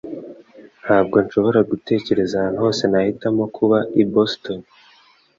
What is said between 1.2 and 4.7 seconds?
nshobora gutekereza ahantu hose nahitamo kuba i Boston.